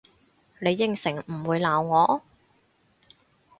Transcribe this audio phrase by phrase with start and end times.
[0.57, 2.23] 你應承唔會鬧我？